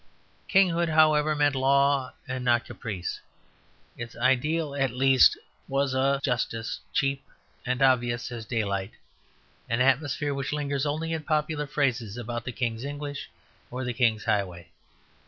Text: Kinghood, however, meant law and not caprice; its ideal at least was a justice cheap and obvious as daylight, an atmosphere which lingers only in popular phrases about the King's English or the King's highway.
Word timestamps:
Kinghood, 0.49 0.89
however, 0.89 1.35
meant 1.35 1.53
law 1.53 2.15
and 2.27 2.43
not 2.43 2.65
caprice; 2.65 3.19
its 3.95 4.17
ideal 4.17 4.73
at 4.75 4.89
least 4.89 5.37
was 5.67 5.93
a 5.93 6.19
justice 6.23 6.79
cheap 6.91 7.23
and 7.67 7.83
obvious 7.83 8.31
as 8.31 8.43
daylight, 8.43 8.93
an 9.69 9.79
atmosphere 9.79 10.33
which 10.33 10.53
lingers 10.53 10.87
only 10.87 11.13
in 11.13 11.21
popular 11.21 11.67
phrases 11.67 12.17
about 12.17 12.45
the 12.45 12.51
King's 12.51 12.83
English 12.83 13.29
or 13.69 13.83
the 13.83 13.93
King's 13.93 14.23
highway. 14.25 14.69